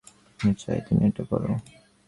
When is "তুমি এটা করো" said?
0.87-1.51